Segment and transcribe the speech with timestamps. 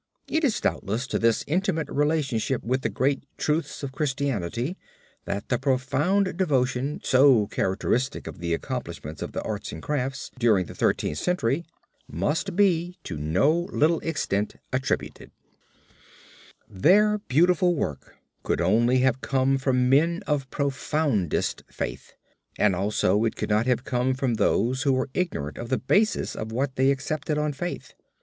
[0.27, 4.75] It is doubtless to this intimate relationship with the great truths of Christianity
[5.25, 10.65] that the profound devotion so characteristic of the accomplishments of the arts and crafts, during
[10.65, 11.63] the Thirteenth Century,
[12.11, 15.29] must be to no little extent attributed.
[15.29, 19.21] {opp136} MADONNA, CIMABUE (RUCELLAI CHAPEL, SANTA MARIA NOVELLA, FLORENCE) Their beautiful work could only have
[19.21, 22.13] come from men of profoundest faith,
[22.57, 26.35] but also it could not have come from those who were ignorant of the basis
[26.35, 27.93] of what they accepted on faith.